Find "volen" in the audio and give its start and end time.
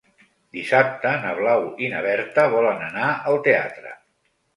2.55-2.81